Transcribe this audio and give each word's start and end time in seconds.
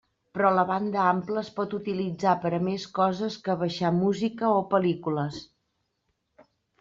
Però 0.35 0.49
la 0.59 0.61
banda 0.69 1.01
ampla 1.09 1.41
es 1.41 1.49
pot 1.57 1.75
utilitzar 1.79 2.33
per 2.45 2.51
a 2.57 2.59
més 2.69 2.85
coses 2.99 3.37
que 3.49 3.57
baixar 3.65 3.91
música 3.99 4.49
o 4.63 4.65
pel·lícules. 4.73 5.39